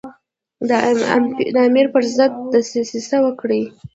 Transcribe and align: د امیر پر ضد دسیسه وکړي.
د 1.55 1.57
امیر 1.67 1.87
پر 1.93 2.03
ضد 2.15 2.33
دسیسه 2.53 3.17
وکړي. 3.25 3.61